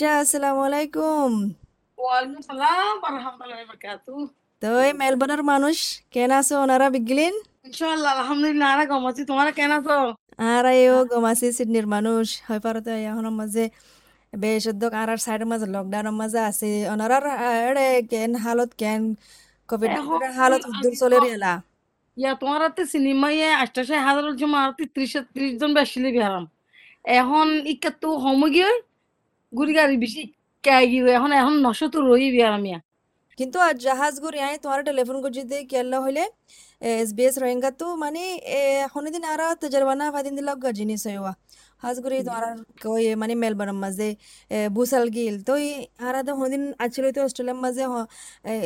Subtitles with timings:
[0.00, 1.30] আচ্ছা আসসালামু আলাইকুম
[1.98, 4.14] ওয়ালাইকুম সালাম বারাকাতু
[4.62, 5.76] তো এই মেলবোর্নের মানুষ
[6.14, 7.34] কেন আছো ওনারা বিগলিন
[7.68, 9.98] ইনশাআল্লাহ আলহামদুলিল্লাহ আরা গম আছি তোমরা কেন আছো
[10.48, 10.66] আর
[11.10, 13.64] গমাসি সিডনির মানুষ হয় পারতে এখনের মাঝে
[14.32, 14.64] বেশ
[14.94, 17.24] আর আর সাইডের মাঝে লকডাউনের মাঝে আছে ওনারার
[17.68, 19.02] এড়ে কেন হালত কেন
[19.68, 19.90] কোভিড
[20.38, 21.52] হালত উদ্যোগ চলে রিয়ালা
[22.16, 26.44] ইয়া তোমার হাতে সিনেমা ইয়ে আষ্টাশে হাজারের জমা আর ত্রিশ ত্রিশ জন বেশিলে বিহারাম
[27.18, 28.08] এখন ইকা তো
[29.52, 30.22] গিয়ে গুড়ি গাড়ি বেশি
[30.64, 32.80] কে গিয়ে এখন এখন নশো তো রই বিহারাম ইয়া
[33.38, 36.24] কিন্তু আর জাহাজ গুড়ি আই তোমার টেলিফোন করছি দে কেলা হইলে
[36.82, 38.22] এস বি এস রোহিঙ্গা তো মানে
[38.94, 41.32] হনিদিন আর তজরবানা ফাদিন দিল জিনিস হইবা
[41.82, 42.44] হাজ গুড়ি তোমার
[42.84, 44.08] কই মানে মেলবোর্নের মাঝে
[44.76, 45.52] বুসাল গিল। তো
[46.06, 47.84] আর তো হনিদিন আছিল তো অস্ট্রেলিয়ার মাঝে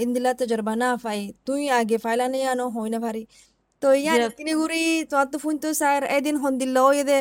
[0.04, 3.22] ইন্দিলা তজরবানা ফাই তুই আগে ফাইলা নেই আনো হই না পারি
[3.82, 7.18] তো ইয়ান ইয়া তিনি গুড়ি তোমার তো ফোন তো স্যার এদিন হন দিল ওই দে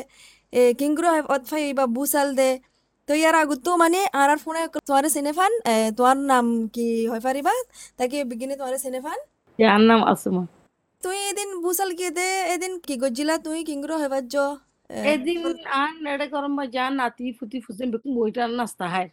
[0.79, 2.49] কিংগ্রো অত ফাই বা বুসাল দে
[3.07, 5.51] তো ইয়ার আগত মানে আর আর ফোনে তোমার চিনে ফান
[5.97, 7.53] তোমার নাম কি হয় পারিবা
[7.99, 9.19] তাকে বিগিনে তোমার চিনে ফান
[9.59, 10.43] ইয়ার নাম আসমা।
[11.03, 14.35] তুই এদিন বুসাল কি দে এদিন কি গজিলা তুই কিংগ্রো হয় বাজ্য?
[15.13, 15.37] এদিন
[15.81, 19.09] আন নেড়ে গরম যা নাতি ফুতি ফুসে বেকুম বইটা নাস্তা হয়।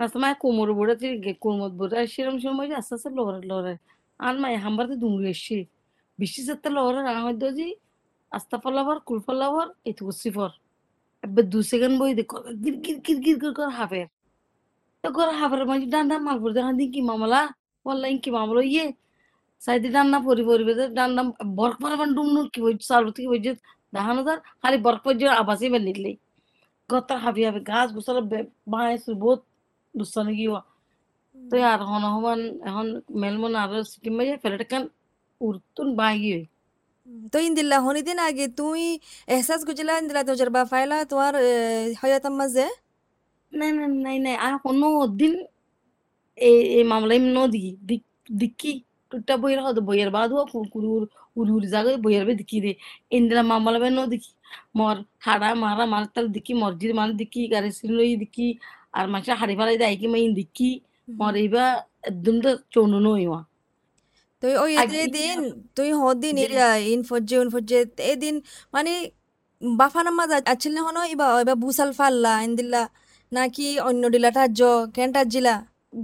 [0.00, 0.94] নাস্তা মায় কোমর বোড়া
[1.42, 3.74] কোমর বোড়া সেরম সময় আস্তে আস্তে লড়ে লড়ে
[4.26, 5.58] আন মায় হাম্বারতে দুমড়ে এসছে।
[6.18, 7.66] বৃষ্টি সাথে লড়ে রাঙা হইতো যে
[8.32, 10.50] আস্তা ফলাবার কুল ফলাবার এটু সিফর।
[11.22, 14.06] এবার দু সেকেন্ড বই দেখো গির গির গির গির গির করে হাফের
[15.04, 17.40] তো করে হাফের মাঝে ডান্ডা মালপুর দেখা দিন কি মামলা
[17.86, 18.86] বললা কি মামলা ইয়ে
[19.62, 21.22] সাইডে ডান্ডা পরি পরিবে ডান্ডা
[21.58, 23.40] বরক পারবান ডুমনু কি বই সার থেকে বই
[23.92, 26.12] দেখানো তার খালি বরক পর্যন্ত আবাসই বের নিলে
[26.90, 28.18] গতার হাবি হাবি গাছ গোছাল
[28.72, 29.40] বাঁশ বহুত
[29.94, 30.60] দুস্তানে গিয়ে
[31.36, 32.86] তো আর হন হমান এখন
[33.20, 34.82] মেলমন আর সিকিম বাজে ফেলে কান
[35.40, 36.40] উর্তুন বাই গিয়ে
[37.32, 38.82] তো ইন্দিল্লা হনিদিন আগে তুই
[39.28, 41.32] এহসাস গুজিলা ইন্দিলা তজরবা ফাইলা তোমার
[42.00, 42.66] হয়াতাম মাঝে
[43.52, 44.88] নাই নাই নাই নাই আর কোনো
[45.20, 45.34] দিন
[46.38, 48.02] এই এই মামলাই ন দিকি দিক
[48.40, 48.72] দিকি
[49.12, 50.44] টুটা বইয়ের হতো বইয়ের বাদ হুয়া
[50.74, 51.02] কুরুর
[51.36, 52.72] উড়ুর জাগে বইয়ের বে দিকি রে
[53.16, 54.30] ইন্দিরা মামলা বে ন দিকি
[54.78, 58.46] মর হাড়া মারা মার তার দিকি মসজিদ মানে দিকি গাড়ি সিলই দিকি
[58.96, 60.70] আর মাসে হাড়ি ফালাই দেয় কি মাইন দিকি
[61.18, 61.64] মর এইবা
[62.10, 63.40] একদম তো চৌনো নইওয়া
[64.42, 64.72] তুই ওই
[65.16, 65.38] দিন
[65.76, 67.78] তুই হদিন এরিয়া ইন ফজ্জে উন ফজ্জে
[68.12, 68.34] এদিন
[68.74, 68.92] মানে
[69.62, 72.82] বাফানার মাঝে আছিল না হনো ইবা এবার বুসাল ফাল্লা ইন্দিল্লা
[73.32, 74.60] নাকি অন্য ডিলা টাজ্য
[74.96, 75.54] কেন টাজ্জিলা?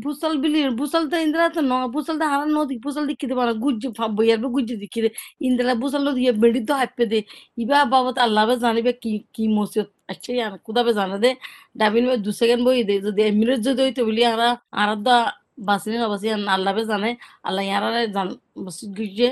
[0.05, 3.83] বুসাল বিলি বুসাল তো ইন্দিরা তো ন বুসাল তো হারা নদী বুসাল দিকিতে পারা গুজ্জ
[4.19, 5.09] বইয়ার বে গুজ্জ দিকিরে
[5.47, 7.19] ইন্দিরা বুসাল নদী বেড়ি তো হাইপে দে।
[7.63, 11.31] ইবা বাবত আল্লাহ বে জানিবে কি কি মসিয়ত আচ্ছা ইয়ার কুদাবে জানা দে
[11.81, 14.49] ডাবিন বে দু সেকেন্ড বই দে যদি এমিরেট যদি হইতে বলি আরা
[14.81, 14.91] আর
[15.59, 17.11] দা বাসিনি না বাসি আল্লাহ জানে
[17.45, 18.29] আল্লাহ ইয়ারে জান
[18.65, 19.31] বসি গুজে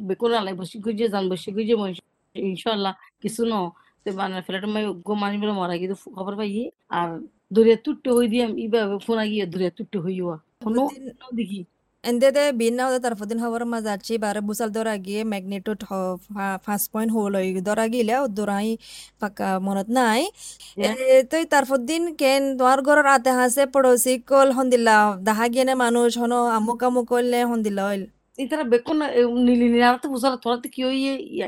[0.00, 1.74] বেকুন আল্লাহ বসি গুজে জান বসি গুজে
[2.36, 3.54] ইনশাল্লাহ কিছু ন
[4.12, 6.50] মানে ফ্ল্যাট মাই গো মানি বলে মরা কিন্তু খবর পাই
[6.90, 7.08] আর
[7.54, 10.82] দূরে তুট্টে হই দিয়ে ইবা ফোন গিয়ে দূরে তুট্টে হইয়া কোনো
[11.32, 11.60] দেখি
[12.04, 15.80] দিন খবর মাঝে আছি বারে বুসাল দরা গিয়ে ম্যাগনেটুড
[16.66, 18.68] পাঁচ পয়েন্ট হল ওই দরা গিলে দরাই
[19.20, 20.22] পাকা মনত নাই
[21.30, 26.38] তো তারপর দিন কেন তোমার ঘরের আতে হাসে পড়োসি কল হন্দিল্লা দাহা গিয়ে মানুষ হনো
[26.56, 28.04] আমুক আমুক করলে হন্দিল্লা হইল
[28.38, 28.98] ইতারা বেকন
[29.46, 30.98] নীলি নীলার তো বুঝালা তোরা তো কি ওই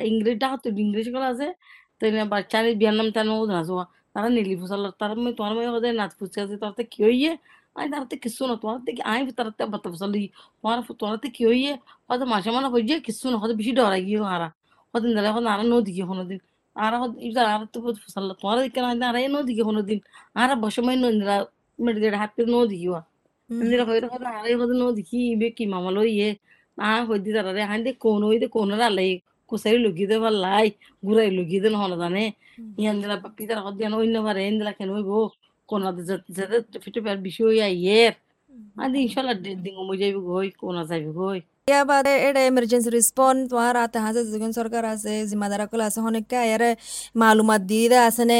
[0.09, 1.47] ইংরেজ ডাক তো ইংরেজগুলো আছে
[1.97, 2.03] তো
[2.33, 3.85] বাচ্চানি বিয়ার নাম তেন নাচোয়া
[4.15, 7.33] তারা নীলি ফুসাল তারা তোমার মই হদে নাচ ফুসে আছে তারা কি হইয়ে
[7.77, 8.07] তারা
[8.43, 10.23] না তোমার থেকে আই তারা তো বাতা ফুসালি
[10.57, 11.73] তোমার তোমার তো কি হইয়ে
[12.09, 14.49] হয়তো মাসে মানে হইয়ে কিছু না হয়তো বেশি ডরাই গিয়ে হারা
[14.95, 15.45] হদিন দাঁড়া হন
[16.77, 19.99] আর ইবার আর তো ফুসাল তোমার দিকে না আর এই নদী গিয়ে কোনো দিন
[20.37, 21.37] আর বসে মই নদীরা
[21.79, 23.01] মেডিকেট হাত নদী গিয়ে
[23.51, 26.29] নদীরা হইতে হতে আর হতে নদী কি বে কি মামালো ইয়ে
[26.79, 29.11] না হইতে তারা রে হাইতে কোন হইতে কোন আলাই
[29.51, 30.67] কুসারি লুকিয়ে দে লাই
[31.03, 32.25] ঘুরাই লুকিয়ে দে হন জানে
[32.77, 35.11] ইয়ান দিলা পিতার হদ দিয়ান অন্য পারে এন দিলা কেন হইব
[35.69, 35.83] কোন
[36.37, 38.15] যাতে ফিটে পার বিষয় ইয়ের
[38.83, 41.39] আদি ইনশাল্লাহ দিন মই যাইব গই কোন যাইব গই
[41.71, 46.39] ইয়া বাদে এটা এমার্জেন্সি রেসপন্স তোমার আতে হাজে যখন সরকার আছে জিম্মাদার কল আছে হনেকা
[46.49, 46.71] ইয়ারে
[47.21, 48.39] মালুমাত দিয়ে দে আছে নে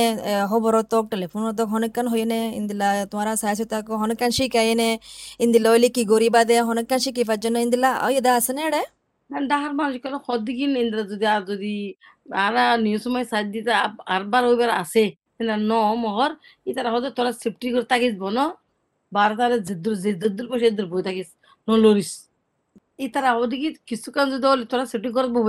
[0.51, 4.89] খবর তক টেলিফোন তক হনেকান হয়ে নে ইন্দিলা তোমার সাইছে তাক হনেকান শিখাই নে
[5.45, 8.83] ইন্দিলা ওইলি কি গরিবা দে হনেকান শিখিবার জন্য ইন্দিলা ওই এটা আছে না এটা
[9.31, 11.73] ডাহার মানুষ কেন সদ্দিকি ইন্দিরা যদি আর যদি
[12.45, 13.71] আর নিউজ সময় সাইড দিতে
[14.17, 15.05] আরবার ওইবার আছে।
[15.71, 15.73] ন
[16.05, 16.33] মহর
[16.71, 18.39] ইতারা হয়তো তোরা সেফটি থাকিস বন
[19.13, 21.29] বার তারা জিদ্দুর জিদ্দুর পয়সা ইদ্দুর বই থাকিস
[21.69, 22.13] নলরিস
[23.07, 25.43] ইতারা ওদিকে কিছু কান যদি হলে তোরা সেফটি করে বই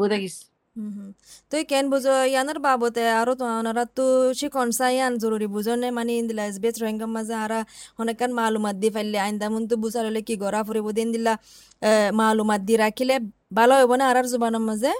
[0.00, 0.36] বই থাকিস।
[1.50, 3.44] তুই কেন বুঝো ইয়ানোর বাবতে আরও তো
[3.98, 4.04] তো
[4.38, 7.58] শিকন চাইয়ান জরুরি বুঝনে মানে ইন্দিলা এস বেচ রোহিঙ্গার মাঝে আরা
[8.02, 11.32] অনেকান মালুমাত দি ফেললে, আইন্দা মুন তো বুঝার হলে কি গড়া ফুরিব দিন দিলা
[12.20, 13.14] মালুমাত দি রাখিলে
[13.58, 14.92] ভালো হইব না আর জুবানের মাঝে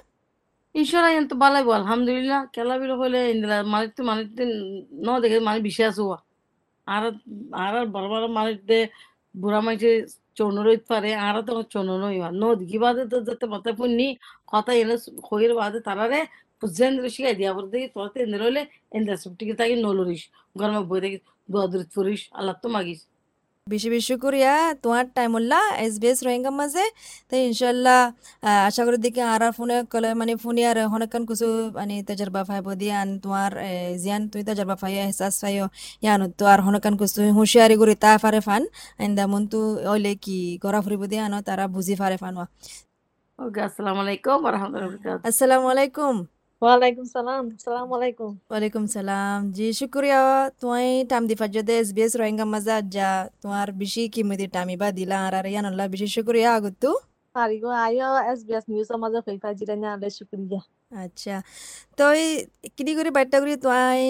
[0.75, 4.23] ঈশ্বর আইন তো বালাই বল আলহামদুলিল্লাহ। কেলা বিলো হইলে ইন্দিলা মানে তো মানে
[5.07, 6.19] ন দেখে মানে বিশ্বাস হওয়া
[6.87, 7.05] আর
[7.65, 8.81] আর বড় বড় মানে দে
[9.43, 9.91] বুড়া মাইছে
[10.39, 14.09] চোনর হইতে পারে, আর তো চোনর হইবা ন দিকি বাদে তো যাতে মতে ফুন্নি
[14.53, 14.97] কথা এনে
[15.29, 16.21] হইর বাদে তারারে
[16.61, 18.63] পুজেন্দ্র শিখাই দিয়া। বলতে তোরতে এন্দ্র হইলে
[18.97, 20.23] এন্দ্র সুটিকে তাকে নলরিস,
[20.59, 21.19] গরমে বই দেখি
[21.53, 23.01] দোয়া দূর ফুরিস আল্লাহ তো মাগিস।
[23.73, 24.53] বেশি বেশি করিয়া
[24.83, 26.85] তোমার টাইম উল্লা এস বি এস রোহিঙ্গার মাঝে।
[27.29, 28.01] তো ইনশাল্লাহ
[28.69, 32.67] আশা করি দেখি আর আর ফোনে কলে মানে ফোনে আর হনকান কিছু মানে তজরবা ফাইব
[32.81, 33.53] দিয়ান তোমার
[34.03, 35.67] জিয়ান তুই তজরবা ফাইয়া এহসাস ফাইও
[36.05, 38.63] ইয়ান তো আর হনকান কিছু হুঁশিয়ারি করি তা ফারে ফান।
[39.03, 39.61] আইন্দা মন তো
[39.93, 42.47] ওইলে কি গড়া ফুরিব দিয়ান তারা বুঝি ফারে ফানওয়া।
[43.39, 46.15] ওকে আসসালামু আলাইকুম রহমতুল্লাহ আসসালামু আলাইকুম।
[46.65, 50.21] ওয়ালাইকুম সালাম সালাম আলাইকুম। ওয়ালাইকুম সালাম। জি শুক্রিয়া।
[50.61, 53.09] তুই টাইম দি ফাজদে এস বি এস রোহিঙ্গা মাজা যা
[53.43, 56.91] তোমার বেশি কিমতি টাইমি বা দিলা। আর আর ইয়ান আল্লাহ বেশি শুক্রিয়া আগতো
[57.35, 60.61] হারিগো আয়ো এসবিএস নিউজ মাঝে ফেফা জিরানি আলে শুক্রিয়া।
[61.05, 61.37] আচ্ছা।
[61.99, 62.21] তই
[62.77, 64.01] কিদি করে বাইটা করে তুই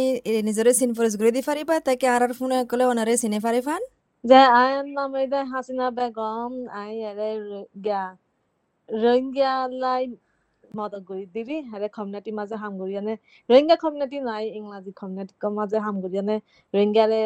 [0.48, 3.82] নিজরে সিন ফরেস করে দি ফারিবা তাকে আর আর ফোনে কলে সিনে ফারি ফান?
[4.24, 7.30] যে আয়ন নামে দে হাসিনা বেগম আই এরে
[7.84, 8.04] গিয়া।
[8.88, 9.52] রোহিঙ্গা
[9.82, 10.02] লাই
[10.74, 11.88] মদত কৰি দিলি হেৰে
[12.32, 12.56] মাজে
[14.22, 14.92] নাই ইংৰাজী
[15.58, 16.36] মাজে হাম কৰি আনে
[16.74, 17.22] রোহিঙ্গারে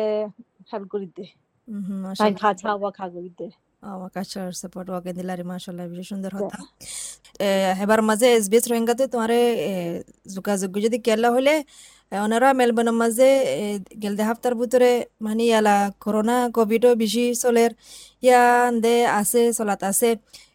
[0.71, 1.25] হেল্প কৰি দে
[1.69, 3.49] হুম তাই খা ছা খা কৰি দে
[3.83, 4.11] আমার
[4.61, 6.59] সাপোর্ট ওকে দিলারি মাশাআল্লাহ বেশি সুন্দর কথা
[7.79, 9.39] হেবার মাঝে এসবিএস রোহিঙ্গাতে তোমারে
[10.37, 11.55] যোগাযোগ যদি কেলা হলে
[12.13, 13.29] ওনারা মেলবোর্নের মাঝে
[14.03, 14.91] গেলদে হাফতার ভিতরে
[15.21, 17.71] মানে ইয়ালা করোনা কোভিডও বেশি চলের
[18.23, 20.11] ইয়ান দে আছে চলাত আছে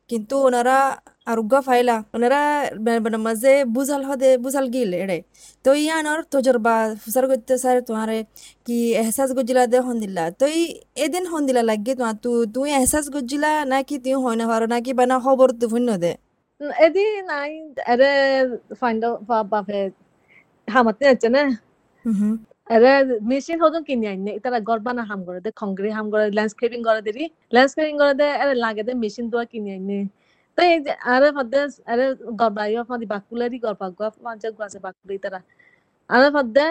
[0.09, 0.77] কিন্তু ওনারা
[1.27, 2.41] আরোগ্য ফাইলা ওনারা
[2.85, 5.17] মেলবোর্নের মাঝে বুঝাল হদে বুঝাল গিল এড়ে
[5.65, 8.17] তো ইয়ানোর তজরবা ফুসার করতে স্যার তোমারে
[8.67, 10.45] কি এহসাস গজিলা দে হন্দিল্লা তো
[11.05, 15.15] এদিন হন্দিলা লাগে তোমার তু তুই এহসাস গজিলা নাকি তুই হয় না পারো নাকি বানা
[15.25, 16.11] খবর তু ফুন্য দে
[16.85, 17.49] এদি নাই
[17.93, 18.11] এৰে
[18.79, 19.01] ফাইন্ড
[19.51, 19.79] বাপে
[20.67, 21.43] হামাতে আছে না
[22.67, 22.91] এৰে
[23.29, 27.23] মেচিন হদন কিনি আইনে ইতারা গরবানা হাম করে দে খংগ্রি হাম করে ল্যান্ডস্কেপিং করে দেরি
[27.53, 29.99] ল্যান্ডস্কেপিং করে দে এরে লাগে দে মেশিন দোয়া কিনি আইনে
[30.57, 31.61] তো এই যে আরে ফদে
[31.91, 32.05] আরে
[32.39, 35.39] গরবাইও ফাদি বাকুলারি গফ মাঝে গাছে বাকুলি তারা
[36.09, 36.65] আরে ফদে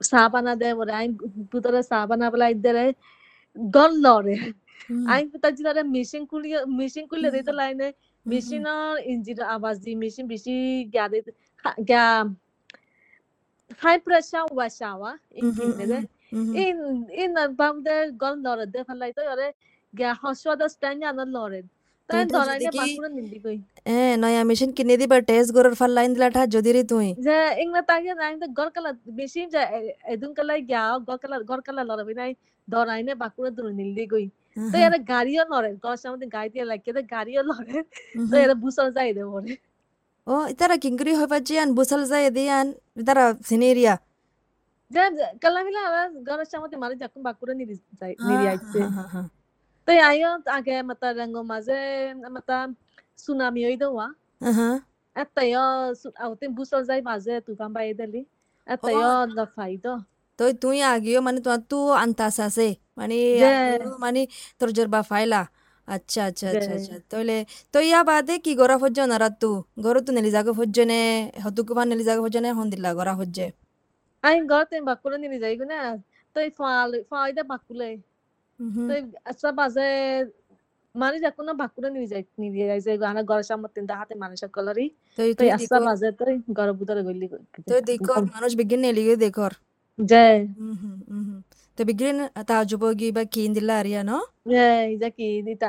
[0.00, 1.10] চা বানা দে বলে আইন
[1.50, 2.86] পুতরে চা বানা বলে আই দে
[3.56, 4.36] গল লরে
[5.12, 7.88] আইন পুতা জিলারে মেশিন কুলি মেশিন কুলি দে তো লাইনে
[8.26, 10.54] মেশিনৰ ইঞ্জিনৰ আৱাজ দি মেচিন বেছি
[10.94, 11.18] গা দে
[11.90, 12.04] গা
[13.80, 15.10] হাই প্ৰেছাৰ ৱাচাৱা
[19.36, 19.48] দে
[19.94, 21.78] ga hoswa da stand ya na lore তো তাই এটা ধরাই যদি নে কি বাকুরা
[21.78, 21.78] নিন্দি
[24.50, 28.12] মেশিন কিনে দিবা টেস্ট গরর ফাল লাইন দিলা ঠা যদি রে তুই। যে ইংলা তাগে
[28.22, 28.90] নাই তো গর কালা
[29.20, 29.60] বেশি যে
[30.12, 32.30] এদুন কালা গিয়া গর কালা গর কালা লরে বিনাই
[32.68, 34.26] ধরাই নে বাকুরা দূর নিন্দি কই।
[34.72, 37.78] তো এর গাড়িও লরে গর সামনে গাড়ি দিয়ে লাগে তো গাড়িও লরে
[38.30, 39.54] তো এর বুসল যাই দে বলে
[40.26, 42.66] ও ইতারা কিংকরি হইবা জিয়ান বুসাল যায় দিয়ান
[43.00, 43.94] ইতারা সিনেরিয়া।
[44.90, 45.02] যে
[45.42, 45.82] কালা মিলা
[46.28, 49.28] গর সামনে মারি যাকুন বাকুরা নিরি যাই নিরি আইছে। হ্যাঁ
[49.90, 51.78] তো আইও আগে মাতা রঙ্গ মাঝে
[52.28, 52.58] মাতা
[53.18, 54.06] সুনামি হই দেওয়া
[54.48, 54.76] হ্যাঁ
[55.16, 55.64] এটাইও
[56.22, 58.20] আউতে বুসল যাই মাঝে তুফান বাই দিলি
[58.66, 59.92] এটাইও লফাই তো
[60.38, 63.16] তো তুই আগিও মানে তোমার তো আন্তাস আছে মানে
[64.04, 64.20] মানে
[64.60, 65.40] তোর জরবা ফাইলা
[65.88, 67.36] আচ্ছা আচ্ছা আচ্ছা আচ্ছা তাহলে
[67.74, 69.50] তো ইয়া বাদে কি গড়া ফজ্জ নারা তু
[69.84, 71.00] গড় তু নেলি জাগো ফজ্জনে
[71.44, 73.46] হতুকু ফান নেলি জাগো ফজ্জনে হন দিলা গড়া ফজ্জে
[74.24, 75.78] আই গতে বাকুলে নিরি যাই গুনা
[76.36, 77.90] তো ফাল ফাইদা বাকুলে
[78.80, 78.92] তো
[79.30, 79.86] আচ্ছা বাজে
[80.94, 84.86] মানে যাকো না বাকুলে নিরি যাই নিরি যাই যে গানা গর সামতে হাতে মানুষ কলরি
[85.18, 86.24] তো তো তুই আচ্ছা দেখর বাজে তো
[86.56, 87.26] গর বুতরে গলি
[87.68, 89.52] তো দেখর মানুষ বিজ্ঞান নেলি দেখর
[89.98, 90.24] যে
[90.56, 91.40] হুম হুম হুম হুম।
[91.78, 92.16] তো বিজ্ঞান
[92.48, 94.18] তাজুবগি বা কিন দিলা আরিয়া no?
[94.46, 94.64] যে
[95.02, 95.68] যাকি দিতা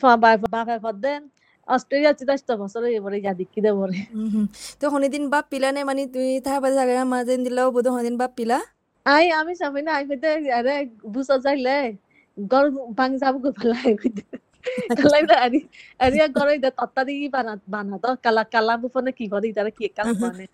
[0.00, 1.20] ফা বাই বা ফা ফদেন
[1.68, 4.46] অস্ট্রেলিয়া চিতাস্ত বছরে এবারে যা দিকি দে বরে হুম হুম।
[4.80, 8.32] তো হনিদিন বাপ পিলা নে মানে তুই তাহা বাদে জায়গা মাঝে দিলাও বোধ হনিদিন বাপ
[8.38, 8.58] পিলা
[9.06, 10.72] আই আমি সামনে না আই ফেতে আরে
[11.14, 11.70] বুসা যাইলে
[12.38, 12.66] গর
[12.98, 14.22] ভাঙ যাব গো ফলাই ফেতে
[14.98, 15.58] কালাই না আরি
[16.00, 19.84] আরি গর ইদা তত্তা দি বানা বানা তো কালা কালা বুফনে কি করে ইদারে কি
[19.98, 20.44] কালা বানে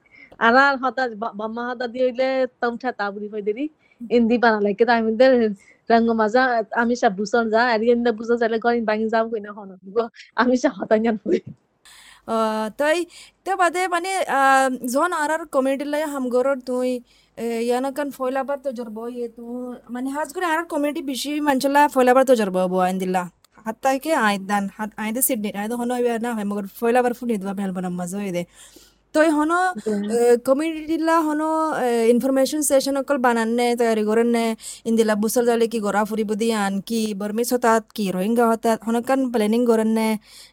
[0.40, 1.02] আর আর হতা
[1.40, 2.24] বাম্মা হতা দি হইলে
[2.60, 3.64] তমঠা তাবুরি হই দেরি
[4.00, 5.26] ইন্দি বানা লাগে তাই মধ্যে
[5.90, 6.40] রঙ্গ মাজা
[6.82, 9.70] আমি সব বুসন যা আরি ইন্দা বুসা যাইলে গর ভাঙ যাব কইনা হন
[10.36, 11.38] আমি সব হতা জান হই
[12.78, 12.98] তাই
[13.44, 16.90] তো বাদে মানে আহ, যখন আর আর কমিউনিটি লাই হামগরর তুই
[17.38, 19.44] ইয়ানকান ফয়লাবার তো জরব ইয়ে তু
[19.90, 23.22] মানে হাজ করে আর কমিউনিটি বেশি মানচলা ফয়লাবার তো জরব বো আইন দিলা
[23.66, 27.52] হাত্তা কে আইদান হাত আইদে সিডনি আইদে হনো ইয়া না হয় মগর ফয়লাবার ফুনি দবা
[27.58, 28.42] মেলবোর্ন মাঝে হইদে
[29.14, 29.58] তই হনো
[30.46, 31.48] কমিউনিটিলা হনো
[32.12, 34.44] ইনফরমেশন সেশন অকল বানান্নে তৈয়ারি করেন্নে
[34.88, 39.62] ইন্দিলা বুসল জালে কি গড়া ফুরিব দিয়ান কি বর্মিস হতাত কি রোহিঙ্গা হতাত হনকান প্ল্যানিং
[39.70, 40.08] করেন্নে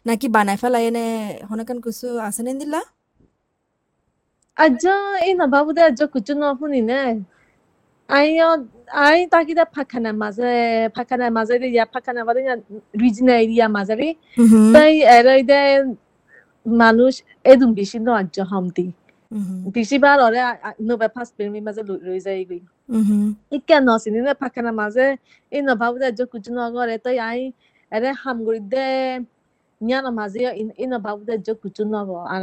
[0.06, 1.06] নাকি বানাই ফেলাইনে
[1.50, 2.80] হনকান কিছু আছে নে ইন্দিলা
[4.60, 4.94] Aja
[5.26, 7.24] ina babu da aja kucu no huni ne.
[8.08, 8.48] Ayo
[8.92, 10.50] ai taki da pakana maze
[10.96, 12.54] pakana maze de ya pakana bade ya
[12.94, 14.10] regional area maze ri.
[14.74, 15.60] তাই এরাই দে
[16.66, 17.14] মানুষ
[17.44, 18.86] এদুম বেশি ন আজ্য হামতি
[19.76, 20.40] বেশি বার ওরে
[20.88, 22.60] নবে ফার্স্ট প্রেমী মাঝে রয়ে যায় গই
[23.56, 25.06] ইকে নসিনি নে পাখানা মাঝে
[25.52, 27.40] এই নভাব দে আজ্য কুচু নগরে তাই আই
[27.92, 28.86] এরে হামগুড়ি দে
[29.80, 30.40] নিয়ানা মাঝে
[30.82, 32.42] এই নভাব দে আজ্য কুচু নগ আর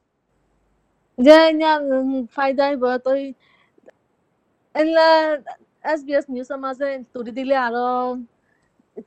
[1.21, 1.73] যে ইয়া
[2.35, 3.21] ফায়দাই ব তই
[4.75, 5.07] এলা
[5.83, 7.87] এসবিএস নিউজ মাঝে তুলি দিলে আরও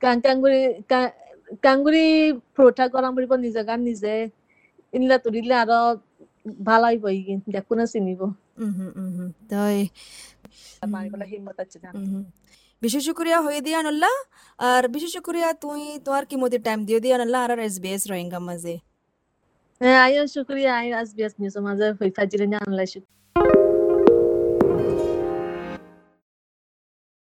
[0.01, 0.61] কাং কাঙ্গুরি
[1.63, 2.05] কাঙ্গুরি
[2.55, 4.15] প্রোটা করাম বুলিব নিজে গান নিজে
[4.93, 5.81] ইনলা তুলিলে আরও
[6.65, 6.87] ভালো
[7.85, 8.21] চিনিব
[9.49, 9.77] তাই
[11.95, 12.23] হুম
[12.81, 14.11] বিশেষ শুক্রিয়া হয়ে দিয়া নল্লা
[14.59, 18.03] আর বিশেষ শুক্রিয়া তুই তোমার কি মতে টাইম দিও দিয়া নল্লা আর এস বি এস
[18.11, 18.75] রোহিঙ্গা মাঝে
[19.81, 22.87] হ্যাঁ আইও শুক্রিয়া আই এসবিএস নিউজ মাঝে হইফা জিরে জানলাই